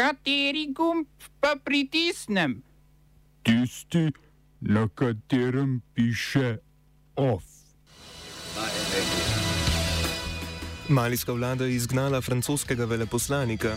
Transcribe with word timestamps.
Kateri 0.00 0.72
gumb 0.72 1.04
pa 1.40 1.60
pritisnem? 1.64 2.62
Tisti, 3.44 4.08
na 4.60 4.88
katerem 4.88 5.82
piše 5.94 6.56
OF. 7.16 7.44
Malijska 10.88 11.32
vlada 11.32 11.64
je 11.64 11.74
izgnala 11.74 12.20
francoskega 12.20 12.84
veleposlanika. 12.84 13.76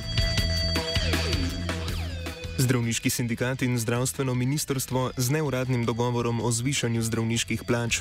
Zdravniški 2.57 3.09
sindikat 3.09 3.61
in 3.61 3.75
zdravstveno 3.79 4.33
ministrstvo 4.33 5.11
z 5.17 5.29
neuradnim 5.29 5.85
dogovorom 5.85 6.39
o 6.41 6.51
zvišanju 6.51 7.01
zdravniških 7.01 7.63
plač. 7.67 7.99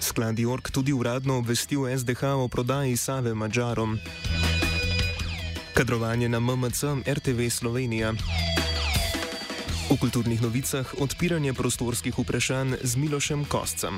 Sklad 0.00 0.36
York 0.36 0.70
tudi 0.70 0.92
uradno 0.92 1.38
obvestil 1.38 1.86
SDH 1.98 2.24
o 2.42 2.48
prodaji 2.48 2.96
Save 2.96 3.34
Mačarom. 3.34 3.98
Kadrovanje 5.74 6.28
na 6.28 6.40
MMC 6.40 6.84
RTV 7.08 7.48
Slovenija. 7.48 8.12
V 9.88 9.96
kulturnih 9.96 10.42
novicah 10.42 10.84
odpiranje 11.00 11.56
prostorskih 11.56 12.12
vprašanj 12.18 12.76
z 12.84 12.96
Milošem 12.96 13.44
Kostcem. 13.48 13.96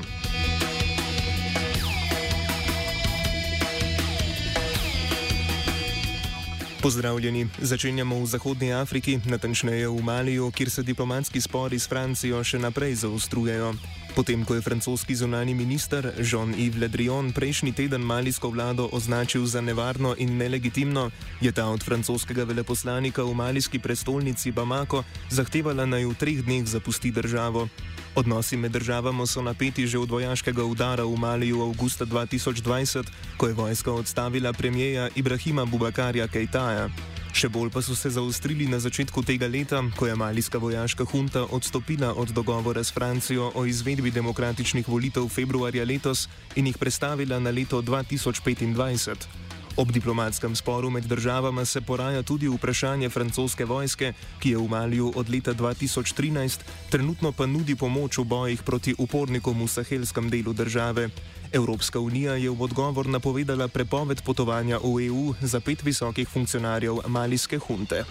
Pozdravljeni, 6.79 7.47
začenjamo 7.59 8.23
v 8.23 8.25
Zahodnji 8.25 8.73
Afriki, 8.73 9.19
natančneje 9.25 9.89
v 9.89 9.99
Maliju, 10.01 10.51
kjer 10.51 10.69
se 10.69 10.83
diplomatski 10.83 11.41
spori 11.41 11.79
s 11.79 11.89
Francijo 11.91 12.43
še 12.43 12.59
naprej 12.59 12.95
zaostrujejo. 13.03 13.73
Potem, 14.15 14.47
ko 14.47 14.55
je 14.55 14.63
francoski 14.63 15.11
zunani 15.15 15.51
minister 15.51 16.07
Jean-Yves 16.23 16.79
Le 16.79 16.87
Drian 16.87 17.35
prejšnji 17.35 17.75
teden 17.75 17.99
malijsko 17.99 18.47
vlado 18.47 18.87
označil 18.95 19.43
za 19.43 19.59
nevarno 19.59 20.15
in 20.15 20.39
nelegitimno, 20.39 21.11
je 21.43 21.51
ta 21.51 21.67
od 21.67 21.83
francoskega 21.83 22.47
veleposlanika 22.47 23.23
v 23.23 23.35
malijski 23.35 23.79
prestolnici 23.79 24.55
Bamako 24.55 25.03
zahtevala 25.27 25.83
naj 25.83 26.07
v 26.07 26.15
treh 26.15 26.39
dneh 26.47 26.63
zapusti 26.63 27.11
državo. 27.11 27.67
Odnosi 28.15 28.55
med 28.55 28.71
državama 28.71 29.27
so 29.27 29.43
napeti 29.43 29.83
že 29.83 29.99
od 29.99 30.07
vojaškega 30.07 30.63
udara 30.63 31.03
v 31.03 31.19
Maliju 31.19 31.61
avgusta 31.67 32.07
2020, 32.07 33.03
ko 33.37 33.47
je 33.47 33.53
vojska 33.53 33.91
odstavila 33.91 34.53
premijeja 34.53 35.11
Ibrahima 35.15 35.65
Bubakarja 35.67 36.27
Kejtaja. 36.27 36.87
Še 37.35 37.49
bolj 37.51 37.67
pa 37.67 37.81
so 37.83 37.91
se 37.99 38.07
zaostrili 38.15 38.63
na 38.71 38.77
začetku 38.79 39.19
tega 39.27 39.49
leta, 39.51 39.81
ko 39.99 40.07
je 40.07 40.15
malijska 40.15 40.55
vojaška 40.55 41.03
hunta 41.03 41.43
odstopila 41.51 42.13
od 42.15 42.31
dogovora 42.31 42.79
s 42.79 42.95
Francijo 42.95 43.49
o 43.59 43.65
izvedbi 43.67 44.07
demokratičnih 44.07 44.87
volitev 44.87 45.27
februarja 45.27 45.83
letos 45.83 46.29
in 46.55 46.71
jih 46.71 46.79
prestavila 46.79 47.39
na 47.43 47.51
leto 47.51 47.81
2025. 47.83 49.27
Ob 49.75 49.91
diplomatskem 49.91 50.55
sporu 50.55 50.89
med 50.89 51.03
državama 51.03 51.65
se 51.65 51.81
poraja 51.81 52.23
tudi 52.23 52.47
vprašanje 52.47 53.09
francoske 53.09 53.65
vojske, 53.67 54.13
ki 54.39 54.55
je 54.55 54.57
v 54.57 54.67
Maliju 54.71 55.11
od 55.15 55.29
leta 55.29 55.51
2013, 55.51 56.63
trenutno 56.89 57.35
pa 57.35 57.45
nudi 57.45 57.75
pomoč 57.75 58.17
v 58.17 58.23
bojih 58.23 58.63
proti 58.63 58.95
upornikom 58.97 59.59
v 59.59 59.67
sahelskem 59.67 60.31
delu 60.31 60.53
države. 60.53 61.09
Evropska 61.51 61.99
unija 61.99 62.33
je 62.35 62.49
v 62.49 62.61
odgovor 62.61 63.07
napovedala 63.07 63.67
prepoved 63.67 64.21
potovanja 64.21 64.77
v 64.77 65.07
EU 65.07 65.33
za 65.41 65.59
pet 65.59 65.83
visokih 65.83 66.27
funkcionarjev 66.27 67.05
malijske 67.07 67.57
hunte. 67.57 68.03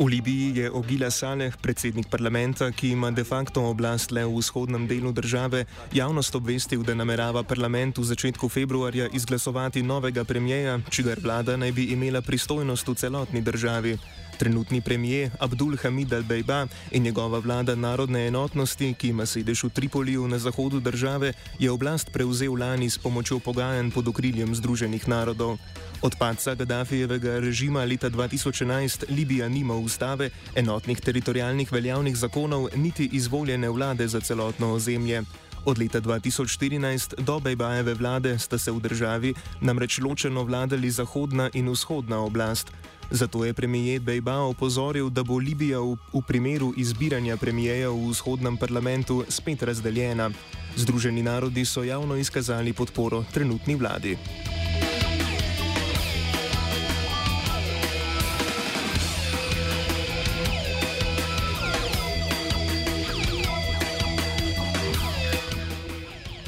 V 0.00 0.08
Libiji 0.08 0.56
je 0.56 0.70
Ogila 0.72 1.10
Saleh, 1.12 1.52
predsednik 1.60 2.08
parlamenta, 2.08 2.70
ki 2.72 2.96
ima 2.96 3.10
de 3.12 3.20
facto 3.20 3.60
oblast 3.68 4.08
le 4.16 4.24
v 4.24 4.32
vzhodnem 4.32 4.86
delu 4.88 5.12
države, 5.12 5.66
javnost 5.92 6.34
obvestil, 6.34 6.80
da 6.80 6.96
namerava 6.96 7.42
parlament 7.44 8.00
v 8.00 8.08
začetku 8.08 8.48
februarja 8.48 9.10
izglasovati 9.12 9.82
novega 9.82 10.24
premijeja, 10.24 10.80
čigar 10.88 11.20
vlada 11.20 11.56
naj 11.60 11.72
bi 11.76 11.92
imela 11.92 12.24
pristojnost 12.24 12.88
v 12.88 12.94
celotni 12.96 13.44
državi. 13.44 13.98
Trenutni 14.40 14.80
premijer 14.80 15.30
Abdul 15.38 15.76
Hamid 15.76 16.12
al-Bejba 16.12 16.66
in 16.90 17.02
njegova 17.02 17.38
vlada 17.38 17.74
narodne 17.74 18.26
enotnosti, 18.26 18.94
ki 18.94 19.08
ima 19.08 19.26
sedež 19.26 19.64
v 19.64 19.68
Tripoliju 19.68 20.28
na 20.28 20.38
zahodu 20.38 20.80
države, 20.80 21.32
je 21.58 21.70
oblast 21.70 22.08
prevzel 22.12 22.56
lani 22.56 22.90
s 22.90 22.98
pomočjo 22.98 23.38
pogajanj 23.38 23.90
pod 23.90 24.08
okriljem 24.08 24.54
Združenih 24.54 25.08
narodov. 25.08 25.58
Od 26.02 26.16
padca 26.18 26.54
Gaddafijevega 26.54 27.38
režima 27.38 27.84
leta 27.84 28.10
2011 28.10 29.04
Libija 29.12 29.48
nima 29.48 29.74
ustave, 29.74 30.30
enotnih 30.56 31.00
teritorijalnih 31.00 31.72
veljavnih 31.72 32.16
zakonov, 32.16 32.68
niti 32.76 33.10
izvoljene 33.12 33.68
vlade 33.68 34.08
za 34.08 34.20
celotno 34.20 34.72
ozemlje. 34.72 35.22
Od 35.64 35.78
leta 35.78 36.00
2014 36.00 37.20
do 37.20 37.40
Bejbajeve 37.40 37.94
vlade 37.94 38.38
sta 38.38 38.58
se 38.58 38.72
v 38.72 38.80
državi 38.80 39.34
namreč 39.60 39.98
ločeno 39.98 40.44
vladali 40.44 40.90
zahodna 40.90 41.50
in 41.52 41.68
vzhodna 41.68 42.24
oblast. 42.24 42.72
Zato 43.10 43.44
je 43.44 43.54
premijer 43.54 44.00
Bejba 44.00 44.38
opozoril, 44.46 45.10
da 45.10 45.22
bo 45.22 45.38
Libija 45.38 45.80
v, 45.80 45.96
v 46.14 46.22
primeru 46.22 46.72
izbiranja 46.76 47.36
premijeja 47.36 47.90
v 47.90 48.10
vzhodnem 48.10 48.56
parlamentu 48.56 49.24
spet 49.28 49.62
razdeljena. 49.62 50.30
Združeni 50.76 51.22
narodi 51.22 51.64
so 51.64 51.82
javno 51.82 52.16
izkazali 52.16 52.72
podporo 52.72 53.24
trenutni 53.34 53.74
vladi. 53.74 54.16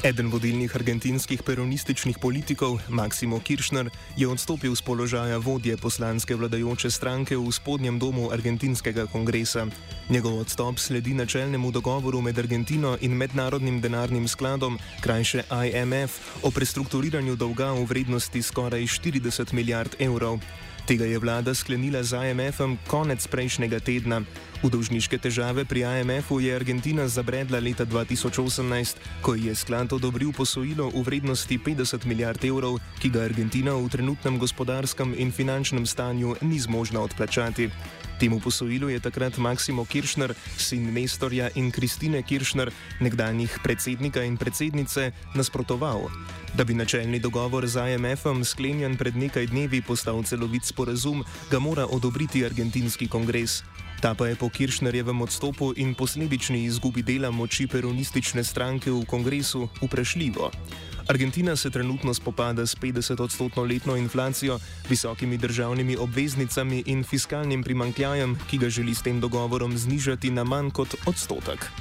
Eden 0.03 0.27
vodilnih 0.27 0.67
argentinskih 0.75 1.39
peronističnih 1.47 2.17
politikov, 2.19 2.75
Maksimo 2.91 3.39
Kirchner, 3.39 3.87
je 4.19 4.27
odstopil 4.27 4.75
z 4.75 4.83
položaja 4.83 5.37
vodje 5.39 5.77
poslanske 5.79 6.35
vladajoče 6.35 6.91
stranke 6.91 7.37
v 7.39 7.47
spodnjem 7.47 7.99
domu 7.99 8.27
argentinskega 8.27 9.07
kongresa. 9.07 9.63
Njegov 10.09 10.43
odstop 10.43 10.75
sledi 10.79 11.13
načelnemu 11.15 11.71
dogovoru 11.71 12.19
med 12.21 12.35
Argentino 12.35 12.97
in 12.99 13.15
Mednarodnim 13.15 13.79
denarnim 13.79 14.27
skladom, 14.27 14.75
krajše 14.99 15.47
IMF, 15.47 16.19
o 16.43 16.51
prestrukturiranju 16.51 17.39
dolga 17.39 17.71
v 17.71 17.87
vrednosti 17.87 18.43
skoraj 18.43 18.83
40 18.83 19.53
milijard 19.53 19.95
evrov. 19.99 20.43
Tega 20.83 21.07
je 21.07 21.15
vlada 21.15 21.55
sklenila 21.55 22.03
z 22.03 22.19
IMF-om 22.19 22.75
konec 22.91 23.23
prejšnjega 23.31 23.79
tedna. 23.79 24.19
V 24.59 24.67
dolžniške 24.67 25.15
težave 25.15 25.63
pri 25.63 25.87
IMF-u 25.87 26.43
je 26.43 26.51
Argentina 26.51 27.07
zabredla 27.07 27.63
leta 27.63 27.87
2018, 27.87 29.23
ko 29.23 29.31
je 29.31 29.55
sklad 29.55 29.95
odobril 29.95 30.35
posojilo 30.35 30.91
v 30.91 30.99
vrednosti 31.07 31.55
50 31.55 32.03
milijard 32.03 32.43
evrov, 32.43 32.83
ki 32.99 33.15
ga 33.15 33.23
Argentina 33.23 33.71
v 33.79 33.87
trenutnem 33.87 34.35
gospodarskem 34.35 35.15
in 35.15 35.31
finančnem 35.31 35.87
stanju 35.87 36.35
ni 36.43 36.59
zmožna 36.59 36.99
odplačati. 36.99 37.71
Temu 38.19 38.39
posojilu 38.39 38.89
je 38.89 38.99
takrat 38.99 39.37
Maksimo 39.37 39.85
Kiršner, 39.85 40.33
sin 40.57 40.93
Nestorja 40.93 41.49
in 41.55 41.71
Kristine 41.71 42.23
Kiršner, 42.23 42.71
nekdanjih 42.99 43.59
predsednika 43.63 44.23
in 44.23 44.37
predsednice, 44.37 45.11
nasprotoval. 45.35 46.09
Da 46.53 46.63
bi 46.63 46.73
načelni 46.73 47.19
dogovor 47.19 47.67
z 47.67 47.93
IMF-om 47.93 48.45
sklenjen 48.45 48.97
pred 48.97 49.17
nekaj 49.17 49.47
dnevi 49.47 49.81
postal 49.81 50.23
celovit 50.23 50.65
sporazum, 50.65 51.23
ga 51.51 51.59
mora 51.59 51.85
odobriti 51.85 52.45
argentinski 52.45 53.07
kongres. 53.07 53.63
Ta 54.03 54.11
pa 54.11 54.27
je 54.27 54.35
po 54.35 54.49
Kiršnerjevem 54.51 55.21
odstopu 55.21 55.71
in 55.79 55.93
posledični 55.95 56.65
izgubi 56.67 56.99
dela 57.07 57.29
moči 57.31 57.69
peronistične 57.71 58.43
stranke 58.43 58.91
v 58.91 59.05
kongresu 59.07 59.69
vprašljivo. 59.79 60.51
Argentina 61.07 61.55
se 61.55 61.69
trenutno 61.69 62.13
spopada 62.13 62.65
s 62.67 62.75
50-odstotno 62.75 63.63
letno 63.63 63.95
inflacijo, 63.95 64.59
visokimi 64.89 65.37
državnimi 65.37 65.95
obveznicami 65.95 66.83
in 66.85 67.03
fiskalnim 67.03 67.63
primankljajem, 67.63 68.35
ki 68.49 68.57
ga 68.57 68.69
želi 68.69 68.95
s 68.95 69.01
tem 69.01 69.23
dogovorom 69.23 69.77
znižati 69.77 70.31
na 70.31 70.43
manj 70.43 70.71
kot 70.71 70.95
odstotek. 71.07 71.71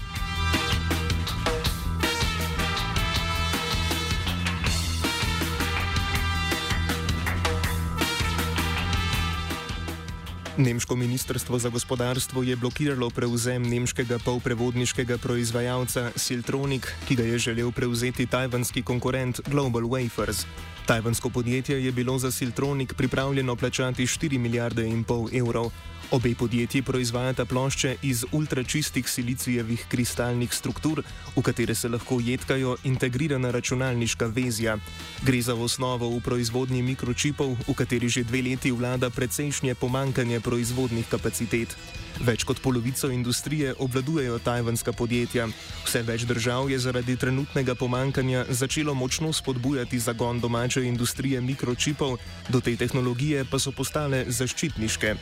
Nemško 10.57 10.97
ministrstvo 10.97 11.59
za 11.59 11.69
gospodarstvo 11.69 12.43
je 12.43 12.57
blokiralo 12.57 13.11
prevzem 13.11 13.63
nemškega 13.63 14.19
polprevodniškega 14.19 15.17
proizvajalca 15.19 16.11
Siltronic, 16.17 16.85
ki 17.09 17.17
ga 17.17 17.23
je 17.23 17.39
želel 17.39 17.73
prevzeti 17.73 18.27
tajvanski 18.27 18.83
konkurent 18.83 19.41
Global 19.49 19.83
Wafers. 19.83 20.45
Tajvansko 20.87 21.31
podjetje 21.31 21.85
je 21.85 21.93
bilo 21.93 22.19
za 22.19 22.31
Siltronic 22.31 22.93
pripravljeno 22.93 23.57
plačati 23.57 24.07
4 24.07 24.39
milijarde 24.39 24.87
in 24.87 25.05
pol 25.05 25.29
evrov. 25.33 25.73
Obe 26.13 26.35
podjetji 26.35 26.83
proizvajata 26.83 27.45
plošče 27.45 27.97
iz 28.03 28.25
ultračistih 28.33 29.09
silicijevih 29.09 29.87
kristalnih 29.89 30.55
struktur, 30.55 31.03
v 31.37 31.43
katere 31.43 31.75
se 31.75 31.89
lahko 31.89 32.19
jedkajo 32.21 32.77
integrirana 32.85 33.51
računalniška 33.51 34.27
vezja. 34.27 34.77
Gre 35.25 35.41
za 35.43 35.55
osnovo 35.55 36.11
v 36.13 36.21
proizvodnji 36.21 36.83
mikročipov, 36.83 37.57
v 37.69 37.75
kateri 37.75 38.09
že 38.09 38.25
dve 38.29 38.43
leti 38.43 38.71
vlada 38.71 39.11
precejšnje 39.11 39.75
pomankanje 39.75 40.41
proizvodnih 40.41 41.09
kapacitet. 41.09 41.77
Več 42.21 42.45
kot 42.45 42.61
polovico 42.61 43.09
industrije 43.11 43.75
obvladujejo 43.79 44.39
tajvanska 44.39 44.93
podjetja. 44.93 45.49
Vse 45.87 46.03
več 46.03 46.27
držav 46.29 46.71
je 46.71 46.79
zaradi 46.79 47.17
trenutnega 47.17 47.75
pomankanja 47.75 48.45
začelo 48.51 48.95
močno 48.95 49.33
spodbujati 49.33 49.99
zagon 49.99 50.41
domače 50.41 50.85
industrije 50.85 51.41
mikročipov, 51.41 52.19
do 52.49 52.61
te 52.61 52.77
tehnologije 52.77 53.45
pa 53.51 53.59
so 53.59 53.73
postale 53.73 54.25
zaščitniške. 54.29 55.15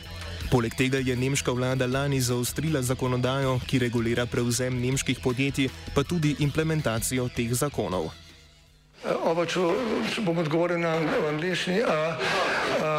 Poleg 0.51 0.75
tega 0.75 0.99
je 0.99 1.15
nemška 1.15 1.51
vlada 1.51 1.87
lani 1.87 2.21
zaostrila 2.21 2.81
zakonodajo, 2.81 3.59
ki 3.67 3.79
regulira 3.79 4.25
prevzem 4.25 4.81
nemških 4.81 5.19
podjetij, 5.23 5.69
pa 5.95 6.03
tudi 6.03 6.35
implementacijo 6.39 7.29
teh 7.35 7.53
zakonov. 7.55 8.11
Oba, 9.01 9.47
če, 9.49 9.63
če 10.13 10.21
bom 10.21 10.37
odgovoril 10.43 10.77
na 10.83 10.97
angliški. 11.31 11.79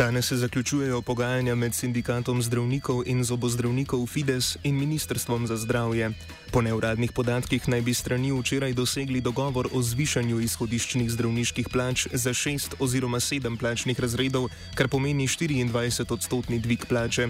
Danes 0.00 0.26
se 0.26 0.36
zaključujejo 0.36 1.02
pogajanja 1.02 1.54
med 1.54 1.74
sindikatom 1.74 2.42
zdravnikov 2.42 3.02
in 3.06 3.24
zobozdravnikov 3.24 4.06
Fides 4.06 4.56
in 4.62 4.78
Ministrstvom 4.78 5.46
za 5.46 5.56
zdravje. 5.56 6.10
Po 6.52 6.62
neuradnih 6.62 7.12
podatkih 7.12 7.68
naj 7.68 7.80
bi 7.80 7.94
strani 7.94 8.32
včeraj 8.32 8.72
dosegli 8.72 9.20
dogovor 9.20 9.68
o 9.72 9.82
zvišanju 9.82 10.40
izhodiščnih 10.40 11.10
zdravniških 11.10 11.68
plač 11.68 12.06
za 12.12 12.32
šest 12.34 12.74
oziroma 12.78 13.20
sedem 13.20 13.56
plačnih 13.56 14.00
razredov, 14.00 14.48
kar 14.74 14.88
pomeni 14.88 15.28
24 15.28 16.12
odstotni 16.12 16.58
dvig 16.58 16.86
plače. 16.88 17.28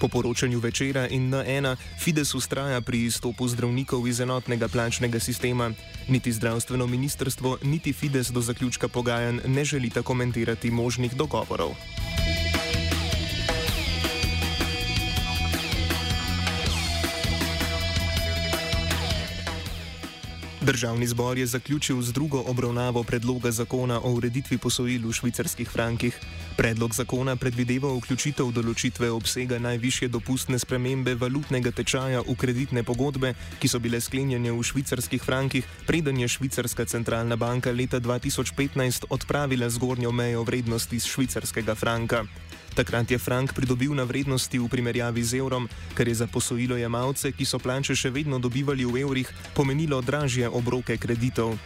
Po 0.00 0.08
poročanju 0.08 0.58
večera 0.58 1.08
in 1.08 1.30
N1 1.30 1.76
Fides 1.98 2.34
ustraja 2.34 2.80
pri 2.80 3.02
izstopu 3.04 3.48
zdravnikov 3.48 4.08
iz 4.08 4.20
enotnega 4.20 4.68
plačnega 4.68 5.20
sistema. 5.20 5.72
Niti 6.08 6.32
zdravstveno 6.32 6.86
ministrstvo, 6.86 7.58
niti 7.62 7.92
Fides 7.92 8.30
do 8.30 8.40
zaključka 8.40 8.88
pogajanj 8.88 9.38
ne 9.46 9.64
želita 9.64 10.02
komentirati 10.02 10.70
možnih 10.70 11.14
dogovorov. 11.14 11.74
Državni 20.72 21.06
zbor 21.06 21.38
je 21.38 21.46
zaključil 21.46 22.02
z 22.02 22.12
drugo 22.12 22.40
obravnavo 22.46 23.02
predloga 23.02 23.50
zakona 23.50 24.00
o 24.00 24.12
ureditvi 24.12 24.58
posojil 24.58 25.04
v 25.08 25.12
švicarskih 25.12 25.68
frankih. 25.70 26.16
Predlog 26.56 26.94
zakona 26.94 27.34
predvideva 27.36 27.90
vključitev 27.92 28.48
določitve 28.56 29.10
obsega 29.12 29.58
najvišje 29.60 30.08
dopustne 30.08 30.56
spremembe 30.58 31.12
valutnega 31.14 31.74
tečaja 31.76 32.22
v 32.24 32.36
kreditne 32.40 32.86
pogodbe, 32.88 33.34
ki 33.60 33.68
so 33.68 33.82
bile 33.84 34.00
sklenjene 34.00 34.48
v 34.48 34.64
švicarskih 34.64 35.20
frankih, 35.20 35.68
preden 35.84 36.16
je 36.24 36.30
švicarska 36.38 36.88
centralna 36.88 37.36
banka 37.36 37.68
leta 37.68 38.00
2015 38.00 39.10
odpravila 39.12 39.68
zgornjo 39.68 40.08
mejo 40.12 40.40
vrednosti 40.48 41.00
švicarskega 41.04 41.76
franka. 41.76 42.24
Takrat 42.74 43.10
je 43.10 43.18
frank 43.18 43.52
pridobil 43.52 43.92
na 43.92 44.08
vrednosti 44.08 44.58
v 44.58 44.68
primerjavi 44.68 45.20
z 45.20 45.44
evrom, 45.44 45.68
kar 45.94 46.08
je 46.08 46.14
za 46.14 46.26
posojilo 46.26 46.76
jemalce, 46.80 47.32
ki 47.32 47.44
so 47.44 47.60
plače 47.60 47.92
še 47.92 48.08
vedno 48.08 48.40
dobivali 48.40 48.88
v 48.88 49.04
evrih, 49.04 49.28
pomenilo 49.52 50.00
dražje 50.00 50.48
obroke 50.48 50.96
kreditov. 50.96 51.60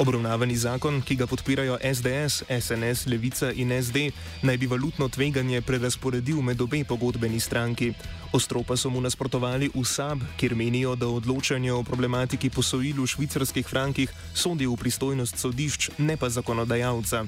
Obravnavani 0.00 0.56
zakon, 0.56 1.02
ki 1.04 1.16
ga 1.16 1.26
podpirajo 1.28 1.76
SDS, 1.80 2.44
SNS, 2.48 3.04
Levica 3.08 3.50
in 3.52 3.68
SD, 3.68 4.12
naj 4.44 4.56
bi 4.56 4.68
valutno 4.68 5.08
tveganje 5.08 5.60
prerasporedil 5.60 6.40
med 6.40 6.60
obe 6.60 6.84
pogodbeni 6.88 7.40
stranki. 7.40 7.92
Ostro 8.32 8.62
pa 8.64 8.76
so 8.80 8.88
mu 8.88 9.00
nasprotovali 9.00 9.68
v 9.74 9.84
SAB, 9.84 10.24
kjer 10.40 10.56
menijo, 10.56 10.96
da 10.96 11.08
odločanje 11.08 11.72
o 11.72 11.82
problematiki 11.84 12.48
posojil 12.48 13.02
v 13.02 13.08
švicarskih 13.12 13.68
frankih 13.68 14.12
sodi 14.32 14.64
v 14.64 14.76
pristojnost 14.76 15.36
sodišč, 15.36 15.90
ne 15.98 16.16
pa 16.16 16.32
zakonodajalca. 16.32 17.26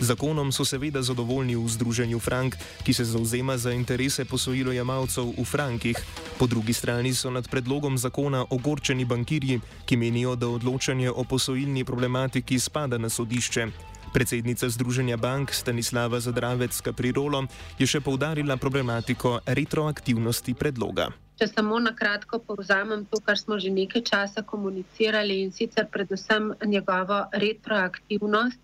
Zakonom 0.00 0.52
so 0.52 0.64
seveda 0.64 1.02
zadovoljni 1.02 1.56
v 1.56 1.68
Združenju 1.68 2.18
Frank, 2.18 2.56
ki 2.84 2.92
se 2.92 3.04
zauzema 3.04 3.58
za 3.58 3.72
interese 3.72 4.24
posojilojemalcev 4.24 5.36
v 5.36 5.44
frankih. 5.44 5.96
Po 6.38 6.46
drugi 6.46 6.72
strani 6.72 7.14
so 7.14 7.30
nad 7.30 7.48
predlogom 7.48 7.98
zakona 7.98 8.44
ogorčeni 8.50 9.04
bankirji, 9.04 9.60
ki 9.84 9.96
menijo, 9.96 10.36
da 10.36 10.48
odločanje 10.48 11.10
o 11.10 11.24
posojilni 11.24 11.84
problematiki 11.84 12.58
spada 12.58 12.98
na 12.98 13.08
sodišče. 13.08 13.66
Predsednica 14.12 14.68
Združenja 14.68 15.16
bank 15.16 15.52
Stanislava 15.52 16.20
Zadravec 16.20 16.80
Kaprirolo 16.80 17.44
je 17.78 17.86
še 17.86 18.00
poudarila 18.00 18.56
problematiko 18.56 19.38
retroaktivnosti 19.46 20.54
predloga. 20.54 21.10
Če 21.38 21.46
samo 21.46 21.78
na 21.78 21.92
kratko 21.96 22.40
povzamem 22.40 23.04
to, 23.06 23.20
kar 23.20 23.38
smo 23.38 23.60
že 23.60 23.70
nekaj 23.70 24.02
časa 24.02 24.42
komunicirali 24.42 25.38
in 25.44 25.52
sicer 25.52 25.86
predvsem 25.92 26.50
njegovo 26.66 27.22
retroaktivnost, 27.32 28.58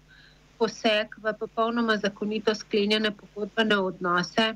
poseg 0.58 1.14
v 1.23 1.32
popolnoma 1.38 1.97
zakonito 2.03 2.55
sklenjene 2.55 3.12
pogodbene 3.14 3.79
odnose, 3.79 4.55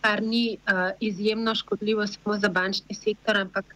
kar 0.00 0.22
ni 0.22 0.56
uh, 0.56 0.90
izjemno 1.00 1.54
škodljivo 1.54 2.06
samo 2.06 2.38
za 2.38 2.48
bančni 2.48 2.94
sektor, 2.94 3.36
ampak 3.36 3.74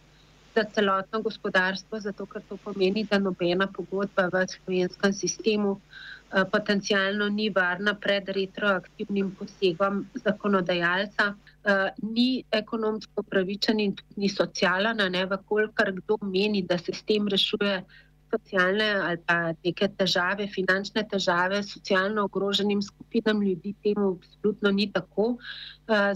za 0.55 0.63
celotno 0.75 1.21
gospodarstvo, 1.21 1.99
zato 1.99 2.25
ker 2.25 2.41
to 2.49 2.57
pomeni, 2.57 3.03
da 3.03 3.19
nobena 3.19 3.67
pogodba 3.67 4.29
v 4.33 4.45
slovenskem 4.47 5.13
sistemu 5.13 5.75
uh, 5.75 6.43
potencialno 6.51 7.27
ni 7.29 7.49
varna 7.49 7.93
pred 7.93 8.29
retroaktivnim 8.29 9.35
posegom 9.39 10.05
zakonodajalca. 10.23 11.33
Uh, 11.65 11.89
ni 12.15 12.43
ekonomsko 12.51 13.23
pravičen 13.29 13.79
in 13.79 13.95
tudi 13.95 14.25
ni 14.25 14.29
socialen, 14.29 15.01
ne 15.11 15.25
vkolikor 15.25 15.91
kdo 15.99 16.17
meni, 16.21 16.61
da 16.61 16.77
se 16.77 16.93
s 16.93 17.03
tem 17.03 17.27
rešuje 17.27 17.83
socialne 18.31 18.87
ali 19.07 19.19
pa 19.27 19.35
neke 19.65 19.87
težave, 19.99 20.47
finančne 20.51 21.03
težave 21.11 21.61
socialno 21.63 22.25
ogroženim 22.29 22.81
skupinam 22.81 23.41
ljudi, 23.41 23.73
temu 23.83 24.11
absolutno 24.15 24.71
ni 24.71 24.87
tako. 24.91 25.27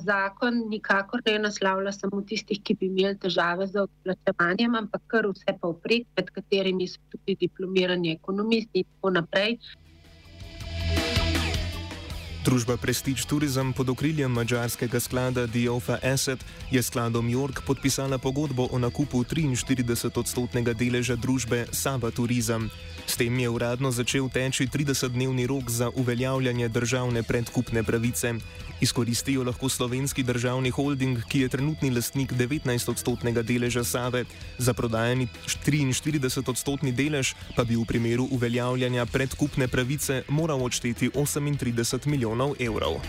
Zakon 0.06 0.64
nikakor 0.70 1.22
ne 1.26 1.38
naslavlja 1.48 1.92
samo 1.92 2.22
tistih, 2.22 2.62
ki 2.64 2.78
bi 2.80 2.90
imeli 2.90 3.18
težave 3.26 3.68
z 3.68 3.84
odplačevanjem, 3.86 4.80
ampak 4.84 5.06
kar 5.08 5.30
vse 5.30 5.58
pa 5.62 5.74
vprek, 5.76 6.08
med 6.18 6.34
katerimi 6.36 6.88
so 6.88 7.00
tudi 7.14 7.38
diplomirani 7.46 8.16
ekonomisti 8.18 8.84
in 8.84 8.90
tako 8.96 9.16
naprej. 9.20 9.60
Družba 12.40 12.78
Prestige 12.78 13.28
Tourism 13.28 13.72
pod 13.76 13.90
okriljem 13.90 14.32
mađarskega 14.32 15.00
sklada 15.00 15.44
Diofa 15.48 15.98
Asset 16.04 16.40
je 16.72 16.84
skladom 16.84 17.28
York 17.28 17.60
podpisala 17.68 18.18
pogodbo 18.18 18.68
o 18.72 18.80
nakupu 18.80 19.24
43-odstotnega 19.24 20.74
deleža 20.74 21.16
družbe 21.20 21.66
Saba 21.72 22.12
Tourism. 22.12 22.72
S 23.06 23.20
tem 23.20 23.40
je 23.40 23.50
uradno 23.50 23.92
začel 23.92 24.30
teči 24.30 24.68
30-dnevni 24.68 25.48
rok 25.48 25.70
za 25.70 25.90
uveljavljanje 25.90 26.70
državne 26.70 27.24
predkupne 27.24 27.84
pravice. 27.84 28.34
Izkoristijo 28.82 29.44
lahko 29.44 29.70
slovenski 29.70 30.24
državni 30.24 30.70
holding, 30.70 31.20
ki 31.28 31.40
je 31.40 31.50
trenutni 31.50 31.92
lastnik 31.92 32.32
19-odstotnega 32.32 33.44
deleža 33.44 33.84
Save, 33.84 34.24
za 34.58 34.74
prodajani 34.74 35.28
43-odstotni 35.46 36.96
delež 36.96 37.34
pa 37.56 37.64
bi 37.64 37.76
v 37.76 37.84
primeru 37.86 38.30
uveljavljanja 38.32 39.06
predkupne 39.06 39.68
pravice 39.68 40.24
moral 40.30 40.64
odšteti 40.64 41.10
38 41.10 42.08
milijonov 42.08 42.29
evrov. 42.60 43.00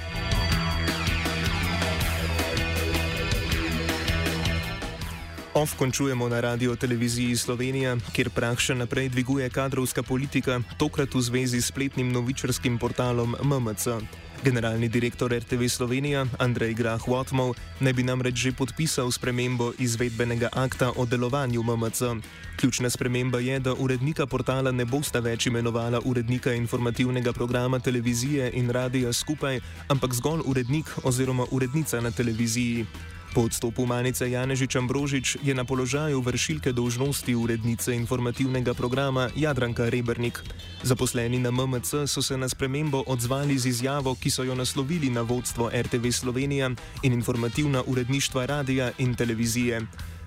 Off 5.54 5.74
končujemo 5.74 6.28
na 6.28 6.40
radio 6.40 6.76
televiziji 6.76 7.36
Slovenija, 7.36 7.96
kjer 8.14 8.30
prah 8.30 8.54
še 8.54 8.74
naprej 8.78 9.08
dviguje 9.10 9.50
kadrovska 9.50 10.02
politika, 10.02 10.60
tokrat 10.78 11.14
v 11.14 11.20
zvezi 11.20 11.58
s 11.60 11.72
spletnim 11.74 12.12
novičarskim 12.14 12.78
portalom 12.78 13.34
MMC. 13.42 13.98
Generalni 14.40 14.88
direktor 14.88 15.28
RTV 15.32 15.68
Slovenija 15.68 16.24
Andrej 16.38 16.72
Grah 16.74 17.04
Watmov 17.04 17.60
naj 17.84 17.92
bi 17.92 18.00
namreč 18.00 18.48
že 18.48 18.56
podpisal 18.56 19.12
spremembo 19.12 19.76
izvedbenega 19.76 20.48
akta 20.56 20.96
o 20.96 21.04
delovanju 21.04 21.60
MMC. 21.60 22.24
Ključna 22.56 22.90
sprememba 22.90 23.38
je, 23.38 23.58
da 23.60 23.74
urednika 23.76 24.26
portala 24.26 24.72
ne 24.72 24.84
bosta 24.84 25.20
več 25.20 25.46
imenovala 25.46 26.00
urednika 26.04 26.56
informativnega 26.56 27.32
programa 27.32 27.78
televizije 27.78 28.50
in 28.56 28.70
radia 28.70 29.12
skupaj, 29.12 29.60
ampak 29.88 30.14
zgolj 30.14 30.40
urednik 30.46 30.88
oziroma 31.04 31.44
urednica 31.52 32.00
na 32.00 32.10
televiziji. 32.10 32.86
Po 33.30 33.46
odstopu 33.46 33.86
Manice 33.86 34.26
Janežič 34.26 34.74
Ambrožič 34.74 35.38
je 35.38 35.54
na 35.54 35.62
položaju 35.62 36.18
vršilke 36.18 36.74
dolžnosti 36.74 37.30
urednice 37.30 37.94
informativnega 37.94 38.74
programa 38.74 39.30
Jadranka 39.38 39.86
Rebernik. 39.86 40.42
Zaposleni 40.82 41.38
na 41.38 41.54
MMC 41.54 42.10
so 42.10 42.22
se 42.22 42.34
na 42.34 42.48
spremembo 42.48 43.06
odzvali 43.06 43.54
z 43.58 43.66
izjavo, 43.66 44.18
ki 44.18 44.30
so 44.30 44.42
jo 44.42 44.54
naslovili 44.54 45.10
na 45.10 45.22
vodstvo 45.22 45.70
RTV 45.70 46.10
Slovenija 46.10 46.74
in 47.02 47.12
informativna 47.12 47.82
uredništva 47.86 48.46
radia 48.46 48.90
in 48.98 49.14
televizije. 49.14 49.86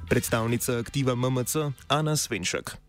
Predstavnica 0.10 0.80
aktiva 0.80 1.16
MMC 1.16 1.56
Ana 1.88 2.16
Svenšek. 2.16 2.83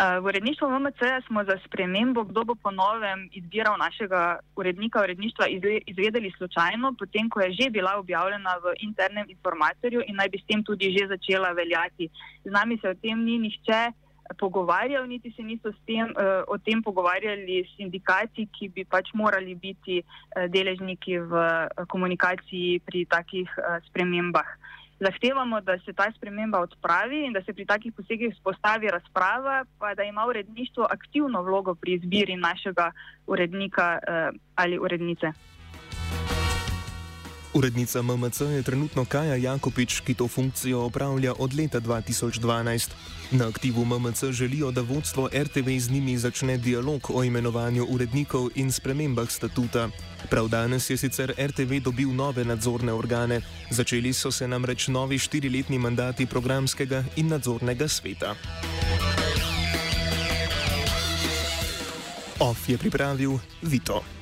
V 0.00 0.24
uredništvu 0.24 0.68
MMC 0.70 1.00
smo 1.26 1.44
za 1.44 1.58
spremembo, 1.66 2.24
kdo 2.24 2.44
bo 2.44 2.54
po 2.54 2.70
novem 2.70 3.28
izbiral 3.32 3.76
našega 3.78 4.38
urednika 4.56 5.02
uredništva, 5.02 5.44
izvedeli 5.86 6.32
slučajno, 6.36 6.94
potem 6.98 7.28
ko 7.28 7.40
je 7.40 7.52
že 7.52 7.70
bila 7.70 7.98
objavljena 7.98 8.54
v 8.64 8.72
internem 8.80 9.26
informatorju 9.28 10.00
in 10.06 10.16
naj 10.16 10.28
bi 10.28 10.38
s 10.38 10.46
tem 10.48 10.64
tudi 10.64 10.96
že 10.96 11.06
začela 11.06 11.52
veljati. 11.52 12.08
Z 12.44 12.50
nami 12.50 12.78
se 12.78 12.88
o 12.88 12.94
tem 12.94 13.24
ni 13.24 13.38
nihče 13.38 13.92
pogovarjal, 14.38 15.06
niti 15.06 15.32
se 15.36 15.42
niso 15.42 15.72
tem, 15.86 16.04
uh, 16.04 16.44
o 16.46 16.58
tem 16.58 16.82
pogovarjali 16.82 17.64
sindikati, 17.76 18.46
ki 18.46 18.68
bi 18.68 18.84
pač 18.84 19.12
morali 19.14 19.54
biti 19.54 20.00
uh, 20.02 20.46
deležniki 20.48 21.18
v 21.18 21.32
uh, 21.32 21.86
komunikaciji 21.88 22.80
pri 22.86 23.04
takih 23.10 23.48
spremembah. 23.88 24.46
Zahtevamo, 25.00 25.62
da 25.64 25.78
se 25.80 25.94
ta 25.96 26.10
sprememba 26.12 26.60
odpravi 26.60 27.24
in 27.24 27.32
da 27.32 27.40
se 27.42 27.54
pri 27.56 27.64
takih 27.64 27.92
posegih 27.96 28.34
spostavi 28.36 28.90
razprava, 28.92 29.64
pa 29.78 29.94
da 29.94 30.04
ima 30.04 30.26
uredništvo 30.28 30.84
aktivno 30.90 31.42
vlogo 31.42 31.74
pri 31.74 31.94
izbiri 31.96 32.36
našega 32.36 32.92
urednika 33.26 33.98
ali 34.54 34.78
urednice. 34.78 35.32
Urednica 37.54 38.02
MMC 38.02 38.40
je 38.40 38.62
trenutno 38.62 39.04
Kaja 39.04 39.34
Jakopič, 39.34 40.00
ki 40.00 40.14
to 40.14 40.28
funkcijo 40.28 40.84
opravlja 40.86 41.34
od 41.38 41.54
leta 41.54 41.80
2012. 41.80 42.90
Na 43.30 43.48
aktivu 43.48 43.84
MMC 43.84 44.24
želijo, 44.30 44.70
da 44.70 44.80
vodstvo 44.80 45.28
RTV 45.34 45.78
z 45.78 45.90
njimi 45.90 46.18
začne 46.18 46.58
dialog 46.58 47.10
o 47.10 47.24
imenovanju 47.24 47.84
urednikov 47.84 48.48
in 48.54 48.72
spremembah 48.72 49.30
statuta. 49.30 49.88
Prav 50.30 50.48
danes 50.48 50.90
je 50.90 50.96
sicer 50.96 51.34
RTV 51.38 51.80
dobil 51.82 52.14
nove 52.14 52.44
nadzorne 52.44 52.92
organe, 52.92 53.40
začeli 53.70 54.12
so 54.12 54.30
se 54.30 54.48
namreč 54.48 54.88
novi 54.88 55.18
štiriletni 55.18 55.78
mandati 55.78 56.26
programskega 56.26 57.04
in 57.16 57.28
nadzornega 57.28 57.88
sveta. 57.88 58.34
OF 62.38 62.68
je 62.68 62.78
pripravil 62.78 63.38
Vito. 63.62 64.19